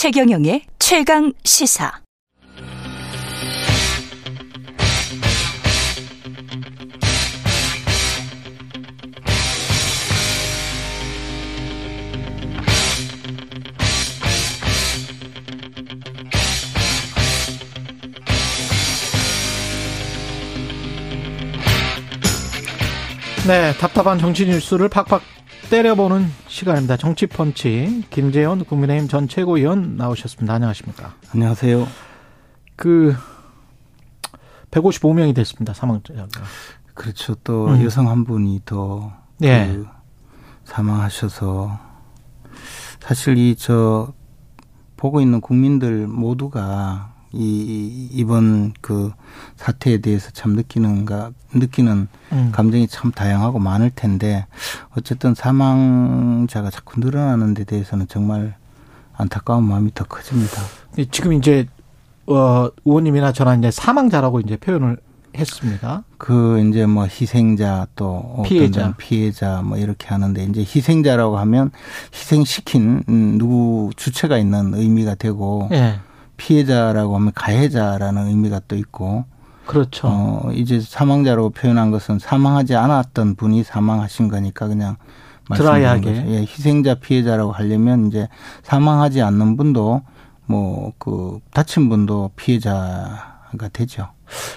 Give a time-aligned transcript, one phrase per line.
[0.00, 1.92] 최경영의 최강 시사.
[23.46, 25.39] 네, 답답한 정치 뉴스를 팍팍
[25.70, 26.96] 때려보는 시간입니다.
[26.96, 30.54] 정치펀치 김재현 국민의힘 전 최고위원 나오셨습니다.
[30.54, 31.14] 안녕하십니까?
[31.32, 31.86] 안녕하세요.
[32.74, 33.14] 그
[34.72, 35.72] 155명이 됐습니다.
[35.72, 36.26] 사망자가.
[36.94, 37.36] 그렇죠.
[37.44, 37.84] 또 음.
[37.84, 39.12] 여성 한 분이 더
[39.42, 39.68] 예.
[39.72, 39.86] 그
[40.64, 41.78] 사망하셔서
[42.98, 44.12] 사실 이 저
[44.96, 49.12] 보고 있는 국민들 모두가 이 이번 그
[49.56, 52.48] 사태에 대해서 참 느끼는가 느끼는 음.
[52.52, 54.46] 감정이 참 다양하고 많을 텐데
[54.96, 58.56] 어쨌든 사망자가 자꾸 늘어나는 데 대해서는 정말
[59.16, 60.60] 안타까운 마음이 더 커집니다.
[61.10, 61.66] 지금 이제
[62.26, 64.98] 어 의원님이나 저나 이제 사망자라고 이제 표현을
[65.36, 66.02] 했습니다.
[66.18, 71.70] 그 이제 뭐 희생자 또 피해자 피해자 뭐 이렇게 하는데 이제 희생자라고 하면
[72.12, 73.04] 희생시킨
[73.38, 76.00] 누구 주체가 있는 의미가 되고 예.
[76.40, 79.24] 피해자라고 하면 가해자라는 의미가 또 있고
[79.66, 80.08] 그렇죠.
[80.08, 84.96] 어, 이제 사망자로 표현한 것은 사망하지 않았던 분이 사망하신 거니까 그냥
[85.54, 88.28] 드라이하게 예, 희생자 피해자라고 하려면 이제
[88.62, 90.02] 사망하지 않는 분도
[90.46, 94.08] 뭐 그 다친 분도 피해자가 되죠.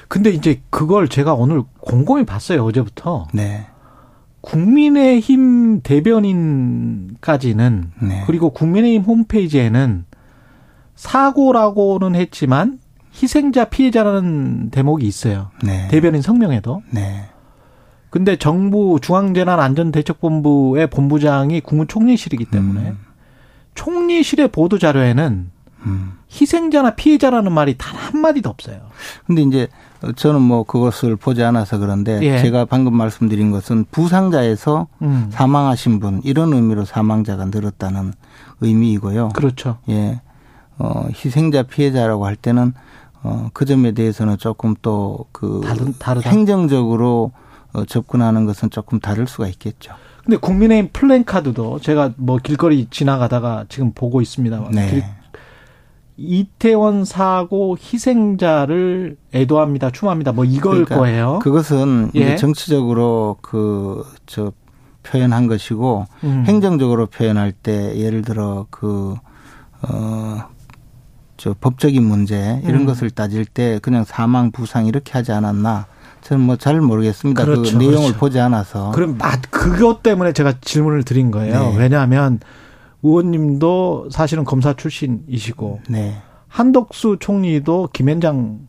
[0.07, 3.27] 근데 이제 그걸 제가 오늘 곰곰이 봤어요 어제부터.
[3.33, 3.67] 네.
[4.41, 8.23] 국민의힘 대변인까지는 네.
[8.27, 10.05] 그리고 국민의힘 홈페이지에는
[11.03, 12.79] 사고라고는 했지만
[13.21, 15.51] 희생자 피해자라는 대목이 있어요.
[15.61, 15.87] 네.
[15.89, 16.81] 대변인 성명에도.
[16.91, 17.25] 네.
[18.09, 22.97] 근데 정부 중앙재난안전대책본부의 본부장이 국무총리실이기 때문에 음.
[23.75, 25.51] 총리실의 보도 자료에는
[25.85, 26.13] 음.
[26.31, 28.77] 희생자나 피해자라는 말이 단 한마디도 없어요.
[29.27, 29.67] 근데 이제
[30.15, 32.39] 저는 뭐 그것을 보지 않아서 그런데 예.
[32.39, 35.27] 제가 방금 말씀드린 것은 부상자에서 음.
[35.31, 38.13] 사망하신 분 이런 의미로 사망자가 늘었다는
[38.61, 39.29] 의미이고요.
[39.29, 39.79] 그렇죠.
[39.89, 40.21] 예.
[40.83, 42.73] 어, 희생자 피해자라고 할 때는
[43.23, 45.61] 어, 그 점에 대해서는 조금 또그
[46.25, 47.31] 행정적으로
[47.71, 49.93] 어, 접근하는 것은 조금 다를 수가 있겠죠.
[50.23, 54.69] 근데 국민의힘 플랜카드도 제가 뭐 길거리 지나가다가 지금 보고 있습니다.
[54.71, 54.89] 네.
[54.89, 55.03] 길,
[56.17, 60.33] 이태원 사고 희생자를 애도합니다, 추모합니다.
[60.33, 61.39] 뭐 이걸 그러니까 거예요.
[61.39, 62.35] 그것은 예.
[62.35, 64.51] 정치적으로 그 저
[65.03, 66.43] 표현한 것이고 음.
[66.47, 69.15] 행정적으로 표현할 때 예를 들어 그
[69.83, 70.49] 어
[71.37, 72.85] 저 법적인 문제 이런 음.
[72.85, 75.87] 것을 따질 때 그냥 사망 부상 이렇게 하지 않았나
[76.21, 77.43] 저는 뭐 잘 모르겠습니다.
[77.43, 78.19] 그 그렇죠, 그 내용을 그렇죠.
[78.19, 78.91] 보지 않아서.
[78.91, 81.71] 그럼 맞 그것 때문에 제가 질문을 드린 거예요.
[81.71, 81.77] 네.
[81.77, 82.39] 왜냐하면
[83.03, 86.15] 의원님도 사실은 검사 출신이시고 네.
[86.47, 88.59] 한덕수 총리도 김현장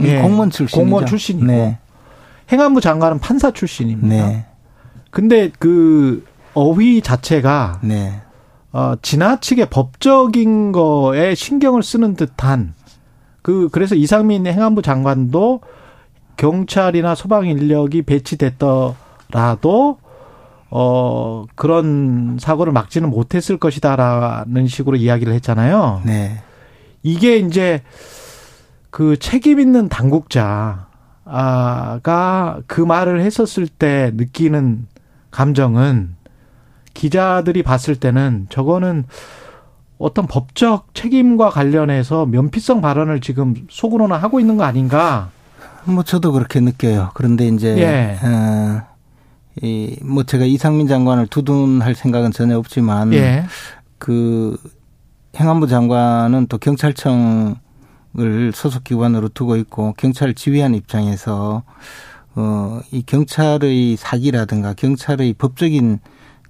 [0.00, 1.78] 예, 공무원 출신 공무원 출신이고 네.
[2.50, 4.08] 행안부 장관은 판사 출신입니다.
[4.28, 4.46] 네.
[5.10, 8.22] 근데 그 어휘 자체가 네.
[8.76, 12.74] 어, 지나치게 법적인 거에 신경을 쓰는 듯한
[13.40, 15.62] 그 그래서 이상민 행안부 장관도
[16.36, 19.96] 경찰이나 소방 인력이 배치됐더라도
[20.68, 26.02] 어 그런 사고를 막지는 못했을 것이다라는 식으로 이야기를 했잖아요.
[26.04, 26.42] 네.
[27.02, 27.82] 이게 이제
[28.90, 30.84] 그 책임 있는 당국자가
[32.66, 34.86] 그 말을 했었을 때 느끼는
[35.30, 36.15] 감정은
[36.96, 39.04] 기자들이 봤을 때는 저거는
[39.98, 45.30] 어떤 법적 책임과 관련해서 면피성 발언을 지금 속으로는 하고 있는 거 아닌가?
[45.84, 47.10] 뭐 저도 그렇게 느껴요.
[47.14, 48.18] 그런데 이제 예.
[48.26, 48.82] 어,
[49.62, 53.44] 이뭐 제가 이상민 장관을 두둔할 생각은 전혀 없지만 예.
[53.98, 54.56] 그
[55.38, 57.54] 행안부 장관은 또 경찰청을
[58.54, 61.62] 소속 기관으로 두고 있고 경찰을 지휘하는 입장에서
[62.34, 66.00] 어 이 경찰의 사기라든가 경찰의 법적인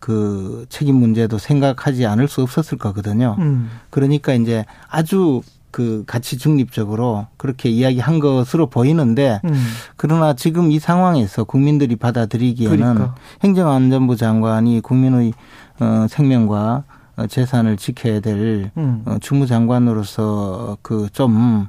[0.01, 3.37] 그 책임 문제도 생각하지 않을 수 없었을 거거든요.
[3.39, 3.71] 음.
[3.91, 9.67] 그러니까 이제 아주 그 가치 중립적으로 그렇게 이야기한 것으로 보이는데 음.
[9.97, 13.15] 그러나 지금 이 상황에서 국민들이 받아들이기에는 그러니까.
[13.45, 15.35] 행정안전부 장관이 국민의
[15.79, 16.96] 어 생명과 어,
[17.29, 19.03] 재산을 지켜야 될 음.
[19.07, 21.69] 어, 주무장관으로서 그좀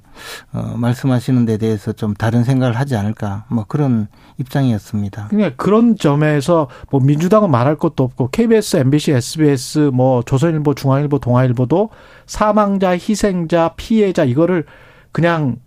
[0.52, 4.08] 어, 말씀하시는 데 대해서 좀 다른 생각을 하지 않을까 뭐 그런
[4.38, 5.30] 입장이었습니다.
[5.30, 11.90] 그냥 그런 점에서 뭐 민주당은 말할 것도 없고 KBS, MBC, SBS, 뭐 조선일보, 중앙일보, 동아일보도
[12.26, 14.66] 사망자, 희생자, 피해자 이거를
[15.14, 15.58] 그냥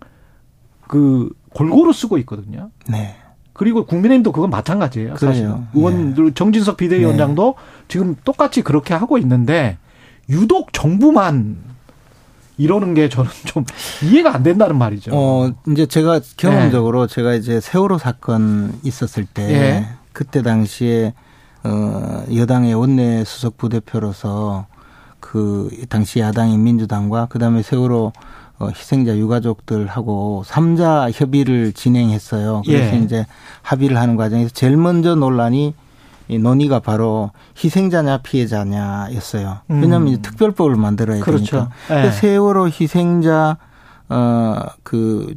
[0.87, 2.69] 그 골고루 쓰고 있거든요.
[2.87, 3.15] 네.
[3.53, 5.17] 그리고 국민의힘도 그건 마찬가지예요.
[5.17, 6.31] 사실 의원들 네.
[6.33, 7.80] 정진석 비대위원장도 네.
[7.91, 9.77] 지금 똑같이 그렇게 하고 있는데
[10.29, 11.57] 유독 정부만
[12.57, 13.65] 이러는 게 저는 좀
[14.01, 15.11] 이해가 안 된다는 말이죠.
[15.13, 17.13] 어, 이제 제가 경험적으로 네.
[17.13, 19.87] 제가 이제 세월호 사건 있었을 때 네.
[20.13, 21.13] 그때 당시에
[21.65, 24.67] 어, 여당의 원내 수석 부대표로서
[25.19, 28.13] 그 당시 야당인 민주당과 그다음에 세월호
[28.59, 32.61] 어, 희생자 유가족들하고 삼자 협의를 진행했어요.
[32.65, 32.99] 그래서 예.
[32.99, 33.25] 이제
[33.63, 35.73] 합의를 하는 과정에서 제일 먼저 논란이
[36.27, 37.31] 이 논의가 바로
[37.61, 39.59] 희생자냐 피해자냐였어요.
[39.69, 39.81] 음.
[39.81, 40.21] 왜냐하면 음.
[40.21, 41.69] 특별법을 만들어야 그렇죠.
[41.87, 42.07] 되니까.
[42.07, 42.11] 예.
[42.11, 43.57] 세월호 희생자
[44.07, 45.35] 어그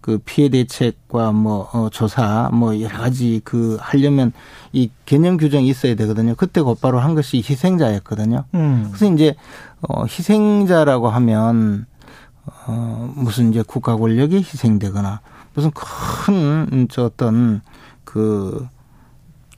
[0.00, 4.32] 그 피해 대책과 뭐 어, 조사 뭐 여러 가지 그 하려면
[4.72, 6.34] 이 개념 규정이 있어야 되거든요.
[6.34, 8.44] 그때 곧바로 한 것이 희생자였거든요.
[8.54, 8.88] 음.
[8.88, 9.36] 그래서 이제
[9.80, 11.86] 어 희생자라고 하면
[12.66, 15.20] 어 무슨 이제 국가 권력이 희생되거나
[15.54, 17.60] 무슨 큰 저 어떤
[18.04, 18.66] 그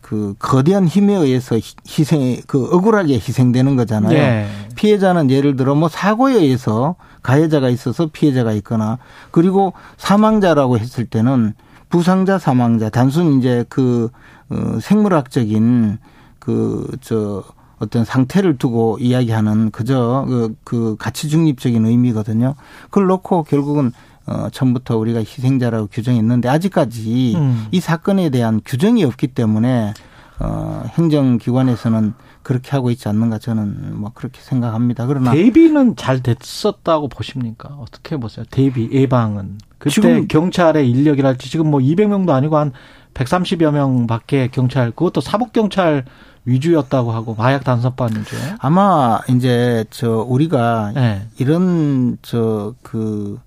[0.05, 1.59] 그 거대한 힘에 의해서
[1.89, 4.13] 희생, 그 억울하게 희생되는 거잖아요.
[4.13, 4.47] 네.
[4.77, 8.99] 피해자는 예를 들어 뭐 사고에 의해서 가해자가 있어서 피해자가 있거나
[9.31, 11.55] 그리고 사망자라고 했을 때는
[11.89, 14.11] 부상자, 사망자 단순 이제 그
[14.51, 15.97] 어, 생물학적인
[16.39, 17.43] 그저
[17.79, 22.57] 어떤 상태를 두고 이야기하는 그저 그, 그 가치 중립적인 의미거든요.
[22.91, 23.91] 그걸 놓고 결국은
[24.27, 27.67] 어, 처음부터 우리가 희생자라고 규정했는데 아직까지 음.
[27.71, 29.93] 이 사건에 대한 규정이 없기 때문에
[30.41, 35.07] 어, 행정기관에서는 그렇게 하고 있지 않는가 저는 뭐 그렇게 생각합니다.
[35.07, 37.71] 그러나 대비는 잘 됐었다고 보십니까?
[37.81, 38.45] 어떻게 보세요?
[38.51, 42.73] 대비 예방은 그때 지금 경찰의 인력이랄지 지금 뭐 200명도 아니고 한
[43.15, 46.05] 130여 명밖에 경찰 그것도 사복 경찰
[46.45, 48.37] 위주였다고 하고 마약 단속반 위주.
[48.59, 51.27] 아마 이제 저 우리가 네.
[51.39, 53.41] 이런 저그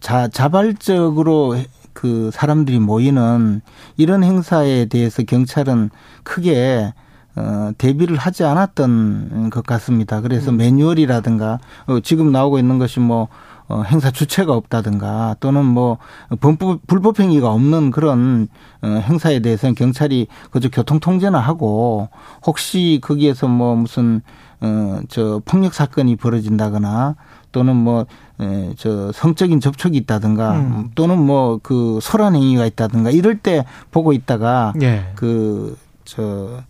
[0.00, 1.56] 자, 자발적으로
[1.92, 3.60] 그 사람들이 모이는
[3.96, 5.90] 이런 행사에 대해서 경찰은
[6.22, 6.92] 크게
[7.34, 10.20] 어, 대비를 하지 않았던 것 같습니다.
[10.20, 10.58] 그래서 음.
[10.58, 13.28] 매뉴얼이라든가 어, 지금 나오고 있는 것이 뭐
[13.68, 15.96] 어, 행사 주체가 없다든가 또는 뭐
[16.40, 18.48] 범법, 불법 행위가 없는 그런
[18.82, 22.10] 어, 행사에 대해서는 경찰이 그저 교통 통제나 하고
[22.44, 24.20] 혹시 거기에서 뭐 무슨
[24.60, 27.16] 어, 저 폭력 사건이 벌어진다거나
[27.52, 28.06] 또는 뭐,
[28.42, 30.90] 에, 저 성적인 접촉이 있다든가 음.
[30.94, 35.04] 또는 뭐 그 소란 행위가 있다든가 이럴 때 보고 있다가 예.
[35.14, 36.62] 그저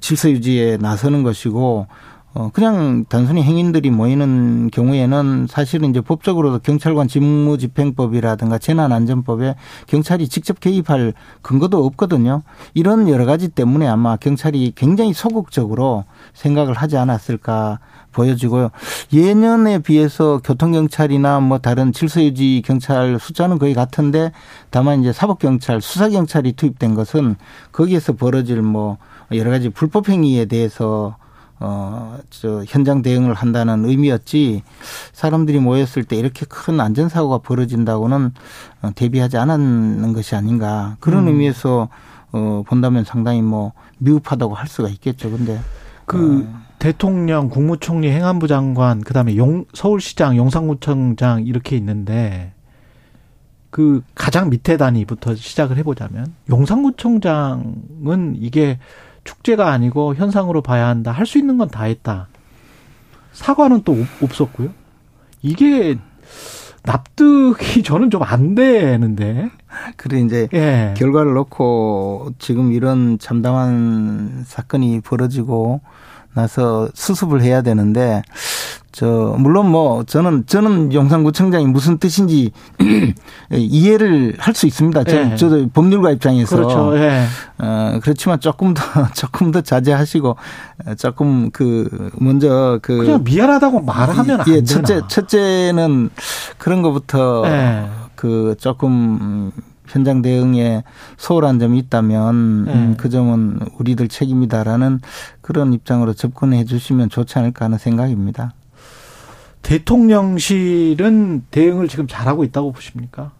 [0.00, 1.86] 질서 유지에 나서는 것이고
[2.32, 9.56] 어 그냥 단순히 행인들이 모이는 경우에는 사실은 이제 법적으로도 경찰관 직무집행법이라든가 재난안전법에
[9.88, 11.12] 경찰이 직접 개입할
[11.42, 12.42] 근거도 없거든요.
[12.72, 17.80] 이런 여러 가지 때문에 아마 경찰이 굉장히 소극적으로 생각을 하지 않았을까
[18.12, 18.70] 보여지고요.
[19.12, 24.30] 예년에 비해서 교통경찰이나 뭐 다른 질서유지 경찰 숫자는 거의 같은데
[24.70, 27.34] 다만 이제 사법경찰, 수사경찰이 투입된 것은
[27.72, 28.98] 거기에서 벌어질 뭐
[29.32, 31.16] 여러 가지 불법행위에 대해서
[31.60, 34.62] 어, 저, 현장 대응을 한다는 의미였지,
[35.12, 38.32] 사람들이 모였을 때 이렇게 큰 안전사고가 벌어진다고는
[38.82, 40.96] 어, 대비하지 않았는 것이 아닌가.
[41.00, 41.28] 그런 음.
[41.28, 41.88] 의미에서,
[42.32, 45.30] 어, 본다면 상당히 뭐, 미흡하다고 할 수가 있겠죠.
[45.30, 45.60] 근데.
[46.06, 46.60] 그, 어.
[46.78, 52.54] 대통령, 국무총리, 행안부 장관, 그 다음에 용, 서울시장, 용산구청장 이렇게 있는데,
[53.68, 58.78] 그 가장 밑에 단위부터 시작을 해보자면, 용산구청장은 이게
[59.34, 61.12] 축제가 아니고 현상으로 봐야 한다.
[61.12, 62.28] 할 수 있는 건 다 했다.
[63.32, 64.70] 사과는 또 없었고요.
[65.42, 65.96] 이게
[66.82, 69.50] 납득이 저는 좀 안 되는데.
[69.96, 70.94] 그래 이제 예.
[70.96, 75.80] 결과를 놓고 지금 이런 참담한 사건이 벌어지고
[76.34, 78.22] 나서 수습을 해야 되는데
[78.92, 82.50] 저 물론 뭐 저는 저는 용산구청장이 무슨 뜻인지
[83.52, 85.04] 이해를 할 수 있습니다.
[85.04, 85.36] 저, 예.
[85.36, 86.98] 저도 법률가 입장에서 그렇죠.
[86.98, 87.24] 예.
[87.58, 88.82] 어 그렇지만 조금 더
[89.14, 90.36] 조금 더 자제하시고
[90.98, 95.06] 조금 그 먼저 그 그냥 미안하다고 말하면 예, 안 첫째 되나.
[95.08, 96.10] 첫째는
[96.58, 97.86] 그런 것부터 예.
[98.16, 99.52] 그 조금
[99.86, 100.84] 현장 대응에
[101.16, 102.72] 소홀한 점이 있다면 네.
[102.72, 105.00] 음, 그 점은 우리들 책임이다라는
[105.40, 108.52] 그런 입장으로 접근해 주시면 좋지 않을까 하는 생각입니다.
[109.62, 113.32] 대통령실은 대응을 지금 잘하고 있다고 보십니까?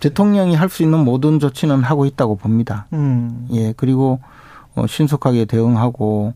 [0.00, 2.86] 대통령이 할 수 있는 모든 조치는 하고 있다고 봅니다.
[2.92, 3.48] 음.
[3.52, 4.20] 예, 그리고
[4.74, 6.34] 어, 신속하게 대응하고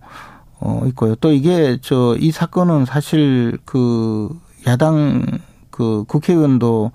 [0.60, 1.14] 어, 있고요.
[1.16, 4.28] 또 이게 저 이 사건은 사실 그
[4.66, 5.24] 야당
[5.70, 6.90] 그 국회의원도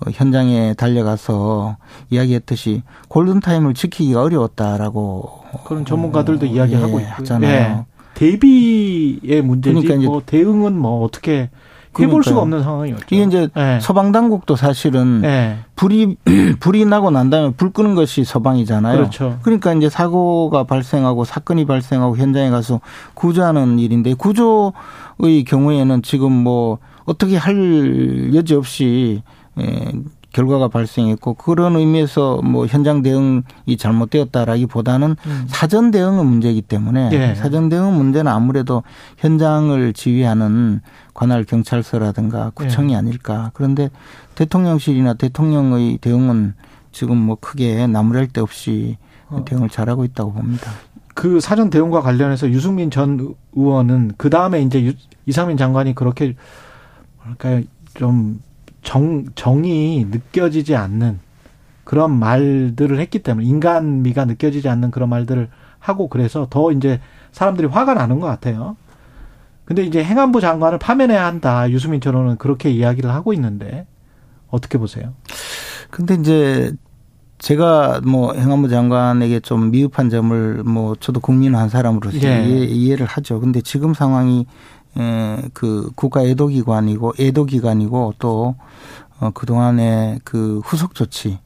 [0.00, 1.76] 어, 현장에 달려가서
[2.10, 7.50] 이야기했듯이 골든타임을 지키기가 어려웠다라고 그런 전문가들도 어, 이야기하고 예, 있잖아요.
[7.52, 7.84] 예.
[8.18, 11.50] 대비의 문제지 그러니까 뭐 대응은 뭐 어떻게
[11.98, 13.06] 해볼 수가 없는 상황이었죠.
[13.10, 13.78] 이게 이제 네.
[13.80, 15.58] 서방 당국도 사실은 네.
[15.76, 16.16] 불이
[16.58, 18.96] 불이 나고 난 다음에 불 끄는 것이 서방이잖아요.
[18.96, 19.38] 그렇죠.
[19.42, 22.80] 그러니까 이제 사고가 발생하고 사건이 발생하고 현장에 가서
[23.14, 24.72] 구조하는 일인데 구조
[25.46, 29.22] 경우에는 지금 뭐 어떻게 할 여지 없이
[29.60, 29.92] 예,
[30.32, 35.44] 결과가 발생했고 그런 의미에서 뭐 현장 대응이 잘못되었다라기보다는 음.
[35.48, 37.34] 사전 대응은 문제이기 때문에 예.
[37.34, 38.82] 사전 대응 문제는 아무래도
[39.16, 40.80] 현장을 지휘하는
[41.14, 42.96] 관할 경찰서라든가 구청이 예.
[42.96, 43.50] 아닐까.
[43.54, 43.90] 그런데
[44.34, 46.54] 대통령실이나 대통령의 대응은
[46.92, 48.96] 지금 뭐 크게 나무랄 데 없이
[49.28, 49.44] 어.
[49.44, 50.70] 대응을 잘하고 있다고 봅니다.
[51.14, 54.94] 그 사전 대응과 관련해서 유승민 전 의원은 그 다음에 이제
[55.26, 56.36] 이상민 장관이 그렇게
[57.16, 57.62] 뭐랄까요
[57.94, 58.40] 좀
[58.88, 61.20] 정, 정이 느껴지지 않는
[61.84, 66.98] 그런 말들을 했기 때문에 인간미가 느껴지지 않는 그런 말들을 하고 그래서 더 이제
[67.32, 68.78] 사람들이 화가 나는 것 같아요.
[69.66, 71.70] 근데 이제 행안부 장관을 파면해야 한다.
[71.70, 73.86] 유수민 전원은 그렇게 이야기를 하고 있는데
[74.48, 75.12] 어떻게 보세요?
[75.90, 76.72] 근데 이제
[77.40, 82.42] 제가 뭐 행안부 장관에게 좀 미흡한 점을 뭐 저도 국민 한 사람으로서 예.
[82.46, 83.38] 이해 를 하죠.
[83.38, 84.46] 근데 지금 상황이
[85.52, 88.56] 그 국가 애도 기관이고 애도 기관이고 또
[89.20, 91.38] 어, 그동안의 그 후속 조치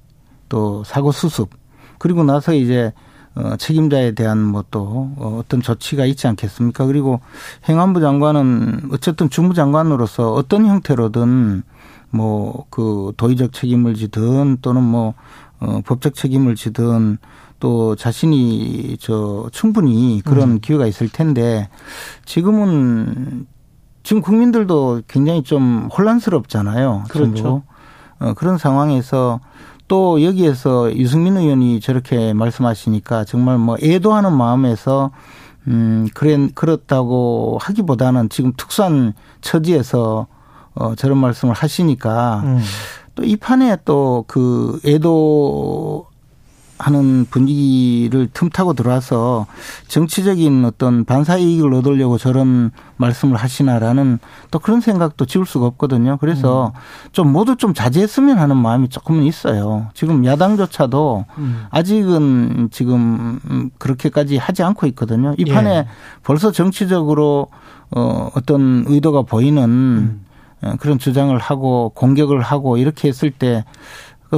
[0.48, 1.50] 또 사고 수습
[1.98, 2.92] 그리고 나서 이제
[3.34, 6.84] 어, 책임자에 대한 뭐또 어, 어떤 조치가 있지 않겠습니까?
[6.86, 7.20] 그리고
[7.68, 11.62] 행안부 장관은 어쨌든 주무장관으로서 어떤 형태로든
[12.10, 15.14] 뭐 그 도의적 책임을 지든 또는 뭐
[15.60, 17.18] 어, 법적 책임을 지든
[17.62, 20.60] 또 자신이 저 충분히 그런 음.
[20.60, 21.68] 기회가 있을 텐데
[22.24, 23.46] 지금은
[24.02, 27.04] 지금 국민들도 굉장히 좀 혼란스럽잖아요.
[27.08, 27.62] 그렇죠.
[28.18, 29.38] 어, 그런 상황에서
[29.86, 35.12] 또 여기에서 유승민 의원이 저렇게 말씀하시니까 정말 뭐 애도하는 마음에서
[35.68, 40.26] 음, 그래, 그렇다고 하기보다는 지금 특수한 처지에서
[40.74, 42.60] 어, 저런 말씀을 하시니까 음.
[43.14, 46.06] 또이 판에 또 그 애도
[46.78, 49.46] 하는 분위기를 틈타고 들어와서
[49.88, 54.18] 정치적인 어떤 반사 이익을 얻으려고 저런 말씀을 하시나라는
[54.50, 56.16] 또 그런 생각도 지울 수가 없거든요.
[56.20, 57.10] 그래서 음.
[57.12, 59.88] 좀 모두 좀 자제했으면 하는 마음이 조금은 있어요.
[59.94, 61.66] 지금 야당조차도 음.
[61.70, 65.34] 아직은 지금 그렇게까지 하지 않고 있거든요.
[65.38, 65.86] 이 판에 예.
[66.22, 67.48] 벌써 정치적으로
[67.94, 70.24] 어 어떤 의도가 보이는 음.
[70.78, 73.64] 그런 주장을 하고 공격을 하고 이렇게 했을 때그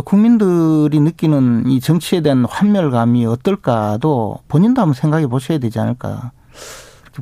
[0.01, 6.33] 국민들이 느끼는 이 정치에 대한 환멸감이 어떨까도 본인도 한번 생각해 보셔야 되지 않을까.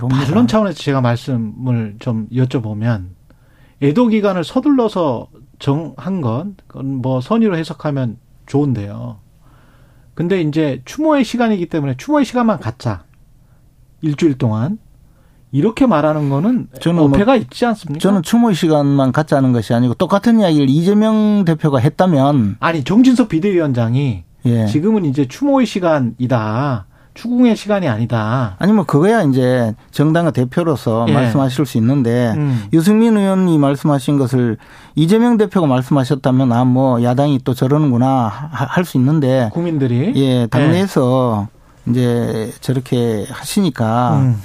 [0.09, 3.09] 반론 차원에서 제가 말씀을 좀 여쭤보면
[3.83, 9.19] 애도 기간을 서둘러서 정한 건 그건 뭐 선의로 해석하면 좋은데요.
[10.15, 13.05] 근데 이제 추모의 시간이기 때문에 추모의 시간만 갖자.
[14.01, 14.79] 일주일 동안.
[15.53, 18.01] 이렇게 말하는 거는 저는 어폐가 뭐 있지 않습니까?
[18.01, 24.67] 저는 추모 시간만 갖자는 것이 아니고 똑같은 이야기를 이재명 대표가 했다면 아니 정진석 비대위원장이 예.
[24.67, 26.87] 지금은 이제 추모의 시간이다.
[27.15, 28.57] 추궁의 시간이 아니다.
[28.59, 31.13] 아니 뭐 그거야 이제 정당의 대표로서 예.
[31.13, 32.65] 말씀하실 수 있는데 음.
[32.73, 34.57] 유승민 의원이 말씀하신 것을
[34.95, 41.49] 이재명 대표가 말씀하셨다면 아 뭐 야당이 또 저러는구나 할 수 있는데 국민들이 예 당내에서
[41.89, 41.91] 예.
[41.91, 44.41] 이제 저렇게 하시니까 음.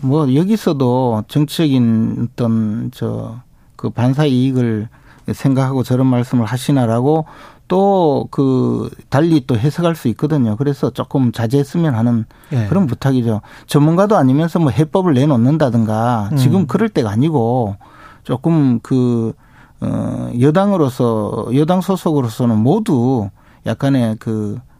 [0.00, 3.42] 뭐 여기서도 정치적인 어떤 저
[3.82, 4.88] 그 반사 이익을
[5.32, 7.24] 생각하고 저런 말씀을 하시나라고
[7.66, 10.56] 또 그 달리 또 해석할 수 있거든요.
[10.56, 12.66] 그래서 조금 자제했으면 하는 예.
[12.68, 13.40] 그런 부탁이죠.
[13.66, 16.36] 전문가도 아니면서 뭐 해법을 내놓는다든가 음.
[16.36, 17.76] 지금 그럴 때가 아니고
[18.22, 19.32] 조금 그
[19.80, 23.28] 어, 여당으로서 여당 소속으로서는 모두
[23.66, 24.71] 약간의 그 어,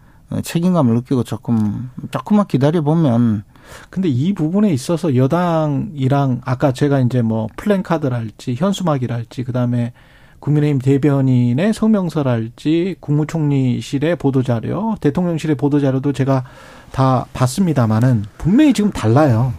[0.42, 3.44] 책임감을 느끼고 조금 조금만 기다려 보면
[3.90, 9.92] 근데 이 부분에 있어서 여당이랑 아까 제가 이제 뭐 플랜카드랄지 현수막이랄지 그다음에
[10.40, 16.44] 국민의힘 대변인의 성명서랄지 국무총리실의 보도자료, 대통령실의 보도자료도 제가
[16.90, 19.52] 다 봤습니다마는 분명히 지금 달라요.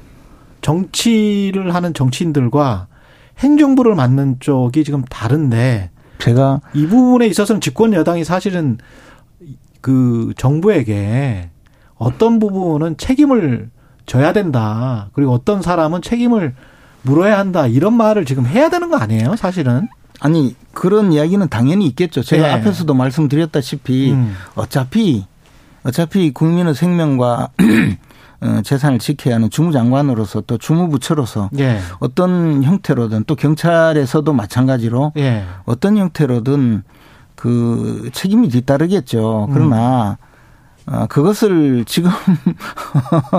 [0.61, 2.87] 정치를 하는 정치인들과
[3.39, 8.77] 행정부를 맡는 쪽이 지금 다른데 제가 이 부분에 있어서는 집권 여당이 사실은
[9.83, 11.49] 그 정부에게
[11.95, 13.69] 어떤 부분은 책임을
[14.05, 15.09] 져야 된다.
[15.13, 16.55] 그리고 어떤 사람은 책임을
[17.01, 17.67] 물어야 한다.
[17.67, 19.89] 이런 말을 지금 해야 되는 거 아니에요, 사실은?
[20.21, 22.23] 아니, 그런 이야기는 당연히 있겠죠.
[22.23, 22.53] 제가 네.
[22.53, 24.33] 앞에서도 말씀드렸다시피 음.
[24.55, 25.25] 어차피
[25.83, 27.49] 어차피 국민의 생명과
[28.39, 31.79] 어, 재산을 지켜야 하는 주무장관으로서 또 주무부처로서 예.
[31.99, 35.43] 어떤 형태로든 또 경찰에서도 마찬가지로 예.
[35.65, 36.83] 어떤 형태로든
[37.43, 39.49] 그 책임이 뒤따르겠죠.
[39.51, 40.17] 그러나
[40.87, 40.93] 음.
[40.93, 42.09] 어, 그것을 지금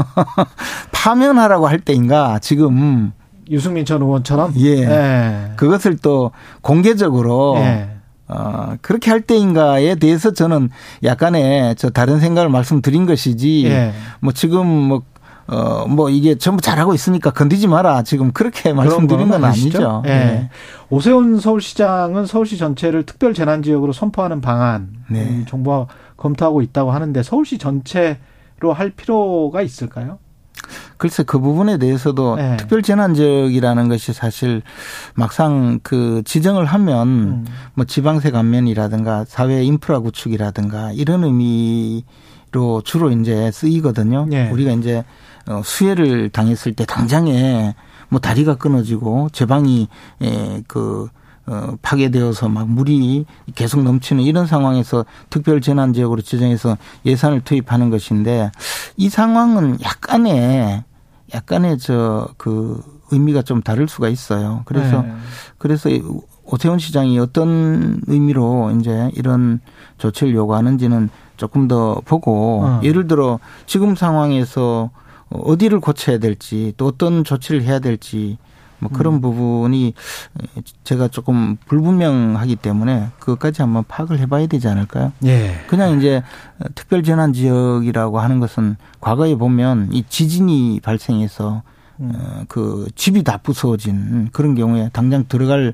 [0.92, 3.12] 파면하라고 할 때인가 지금
[3.48, 4.82] 유승민 전 의원처럼 예.
[4.82, 5.52] 예.
[5.56, 7.92] 그것을 또 공개적으로 예.
[8.28, 10.68] 어, 그렇게 할 때인가에 대해서 저는
[11.02, 13.94] 약간의 저 다른 생각을 말씀드린 것이지 예.
[14.20, 15.02] 뭐 지금 뭐
[15.46, 18.02] 어, 뭐 이게 전부 잘하고 있으니까 건드지 마라.
[18.02, 20.02] 지금 그렇게 말씀드린 건 아니죠.
[20.04, 20.24] 네.
[20.24, 20.50] 네.
[20.90, 25.44] 오세훈 서울시장은 서울시 전체를 특별 재난 지역으로 선포하는 방안 네.
[25.48, 25.86] 정부가
[26.16, 30.18] 검토하고 있다고 하는데 서울시 전체로 할 필요가 있을까요?
[30.96, 32.56] 글쎄 그 부분에 대해서도 네.
[32.56, 34.62] 특별 재난 지역이라는 것이 사실
[35.14, 37.44] 막상 그 지정을 하면 음.
[37.74, 42.04] 뭐 지방세 감면이라든가 사회 인프라 구축이라든가 이런 의미
[42.54, 44.26] 로 주로 이제 쓰이거든요.
[44.28, 44.48] 네.
[44.50, 45.04] 우리가 이제
[45.48, 47.74] 어, 수해를 당했을 때 당장에
[48.08, 49.88] 뭐 다리가 끊어지고 제방이
[50.68, 51.08] 그
[51.46, 58.50] 어, 파괴되어서 막 물이 계속 넘치는 이런 상황에서 특별 재난 지역으로 지정해서 예산을 투입하는 것인데
[58.96, 60.84] 이 상황은 약간의
[61.34, 62.80] 약간의 저 그
[63.10, 64.62] 의미가 좀 다를 수가 있어요.
[64.64, 65.12] 그래서 네.
[65.58, 65.90] 그래서
[66.46, 69.60] 오세훈 시장이 어떤 의미로 이제 이런
[69.98, 72.80] 조치를 요구하는지는 조금 더 보고 어.
[72.82, 74.90] 예를 들어 지금 상황에서
[75.30, 78.38] 어디를 고쳐야 될지 또 어떤 조치를 해야 될지
[78.78, 79.20] 뭐 그런 음.
[79.20, 79.94] 부분이
[80.84, 85.12] 제가 조금 불분명하기 때문에 그것까지 한번 파악을 해봐야 되지 않을까요?
[85.24, 85.54] 예.
[85.68, 86.22] 그냥 이제
[86.74, 91.62] 특별 재난 지역이라고 하는 것은 과거에 보면 이 지진이 발생해서
[92.00, 92.12] 음.
[92.14, 95.72] 어, 그 집이 다 부서진 그런 경우에 당장 들어갈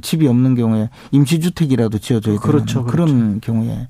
[0.00, 2.86] 집이 없는 경우에 임시주택이라도 지어줘야 되는 그렇죠, 그렇죠.
[2.86, 3.88] 그런 경우에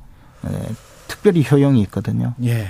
[1.08, 2.34] 특별히 효용이 있거든요.
[2.44, 2.66] 예.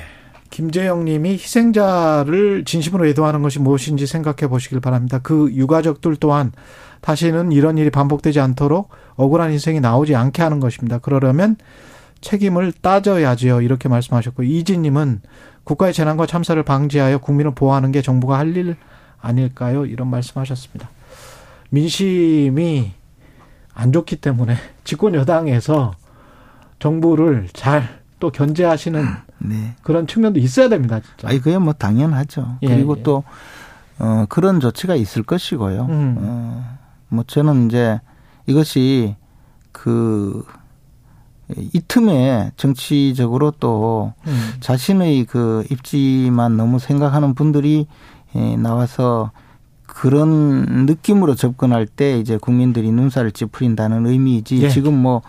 [0.51, 5.19] 김재영 님이 희생자를 진심으로 애도하는 것이 무엇인지 생각해 보시길 바랍니다.
[5.23, 6.53] 그 유가족들 또한
[7.01, 10.99] 다시는 이런 일이 반복되지 않도록 억울한 인생이 나오지 않게 하는 것입니다.
[10.99, 11.57] 그러려면
[12.21, 13.63] 책임을 따져야지요.
[13.63, 15.23] 이렇게 말씀하셨고 이진 님은
[15.65, 18.77] 국가의 재난과 참사를 방지하여 국민을 보호하는 게 정부가 할 일
[19.23, 19.87] 아닐까요?
[19.87, 20.91] 이런 말씀하셨습니다.
[21.71, 22.93] 민심이
[23.75, 25.93] 안 좋기 때문에 집권 여당에서
[26.79, 29.05] 정부를 잘 또 견제하시는
[29.39, 29.75] 네.
[29.83, 31.01] 그런 측면도 있어야 됩니다.
[31.01, 31.27] 진짜.
[31.27, 32.59] 아니 그게 뭐 당연하죠.
[32.63, 33.03] 예, 그리고 예.
[33.03, 33.25] 또
[33.99, 35.87] 어, 그런 조치가 있을 것이고요.
[35.87, 36.17] 음.
[36.21, 38.01] 어, 뭐 저는 이제
[38.47, 39.17] 이것이
[39.73, 40.45] 그
[41.57, 44.53] 이 틈에 정치적으로 또 음.
[44.61, 47.87] 자신의 그 입지만 너무 생각하는 분들이
[48.35, 49.33] 예, 나와서
[49.95, 54.69] 그런 느낌으로 접근할 때 이제 국민들이 눈살을 찌푸린다는 의미이지 예.
[54.69, 55.23] 지금 뭐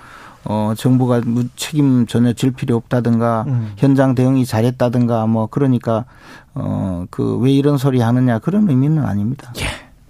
[0.46, 1.22] 어, 정부가
[1.56, 3.74] 책임 전혀 질 필요 없다든가 음.
[3.78, 6.06] 현장 대응이 잘했다든가 뭐 그러니까
[6.54, 9.54] 어, 그 왜 이런 소리 하느냐 그런 의미는 아닙니다.
[9.58, 9.64] 예.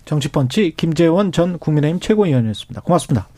[0.05, 2.81] 정치펀치 김재원 전 국민의힘 최고위원이었습니다.
[2.81, 3.27] 고맙습니다.